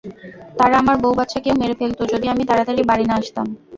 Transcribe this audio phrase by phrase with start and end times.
[0.59, 3.47] তারা আমার বউ বাচ্চাকেও মেরে ফেলত যদি আমি তাড়াতাড়ি বাড়ি না আসতাম।